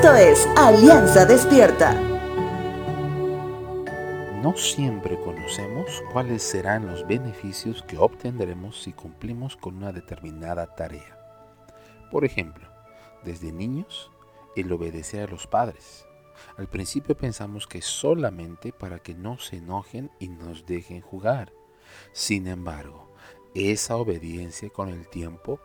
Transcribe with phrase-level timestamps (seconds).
[0.00, 1.92] Esto es Alianza Despierta.
[4.40, 11.18] No siempre conocemos cuáles serán los beneficios que obtendremos si cumplimos con una determinada tarea.
[12.12, 12.68] Por ejemplo,
[13.24, 14.12] desde niños,
[14.54, 16.06] el obedecer a los padres.
[16.56, 21.52] Al principio pensamos que solamente para que no se enojen y nos dejen jugar.
[22.12, 23.10] Sin embargo,
[23.52, 25.58] esa obediencia con el tiempo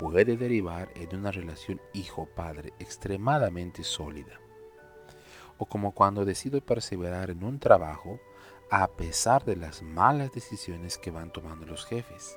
[0.00, 4.40] puede derivar en una relación hijo-padre extremadamente sólida.
[5.58, 8.18] O como cuando decido perseverar en un trabajo
[8.70, 12.34] a pesar de las malas decisiones que van tomando los jefes.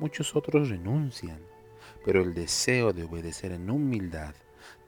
[0.00, 1.38] Muchos otros renuncian,
[2.04, 4.34] pero el deseo de obedecer en humildad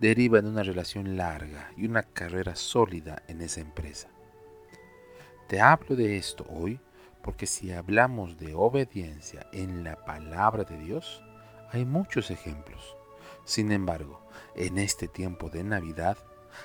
[0.00, 4.08] deriva en una relación larga y una carrera sólida en esa empresa.
[5.46, 6.80] Te hablo de esto hoy
[7.22, 11.22] porque si hablamos de obediencia en la palabra de Dios,
[11.72, 12.96] hay muchos ejemplos.
[13.44, 14.20] Sin embargo,
[14.54, 16.18] en este tiempo de Navidad,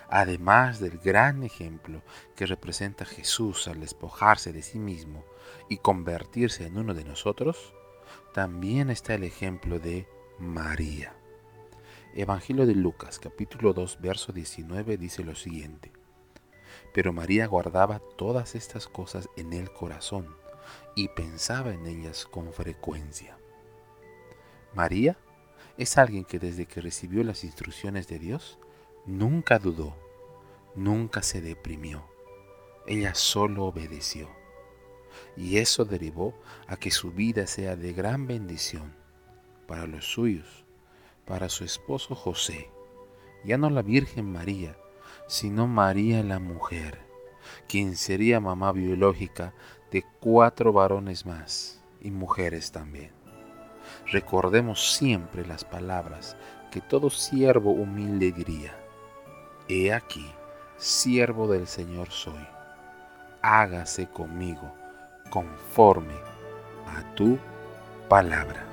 [0.10, 2.02] además del gran ejemplo
[2.35, 5.26] que representa Jesús al despojarse de sí mismo
[5.70, 7.74] y convertirse en uno de nosotros,
[8.34, 10.08] también está el ejemplo de
[10.40, 11.13] María.
[12.13, 15.91] Evangelio de Lucas capítulo 2 verso 19 dice lo siguiente.
[16.93, 20.36] Pero María guardaba todas estas cosas en el corazón
[20.96, 23.38] y pensaba en ellas con frecuencia.
[24.74, 25.18] María
[25.77, 28.60] es alguien que desde que recibió las instrucciones de Dios,
[29.05, 29.96] nunca dudó,
[30.76, 32.05] nunca se deprimió.
[32.88, 34.30] Ella solo obedeció.
[35.36, 36.34] Y eso derivó
[36.68, 38.94] a que su vida sea de gran bendición
[39.68, 40.66] para los suyos,
[41.26, 42.70] para su esposo José,
[43.44, 44.77] ya no la Virgen María,
[45.27, 46.99] sino María la mujer,
[47.68, 49.54] quien sería mamá biológica
[49.92, 53.21] de cuatro varones más y mujeres también.
[54.11, 56.35] Recordemos siempre las palabras
[56.71, 58.75] que todo siervo humilde diría.
[59.67, 60.29] He aquí,
[60.77, 62.45] siervo del Señor soy.
[63.41, 64.73] Hágase conmigo
[65.30, 66.16] conforme
[66.88, 67.38] a tu
[68.07, 68.71] palabra.